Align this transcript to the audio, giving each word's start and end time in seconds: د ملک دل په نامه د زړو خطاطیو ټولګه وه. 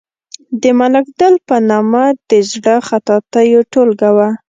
د 0.61 0.63
ملک 0.79 1.05
دل 1.19 1.33
په 1.47 1.55
نامه 1.69 2.03
د 2.29 2.31
زړو 2.49 2.77
خطاطیو 2.87 3.59
ټولګه 3.71 4.09
وه. 4.15 4.29